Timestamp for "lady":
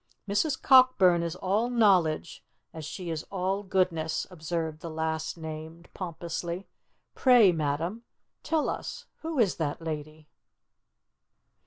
9.79-10.27